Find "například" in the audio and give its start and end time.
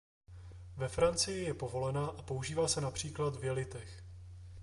2.81-3.35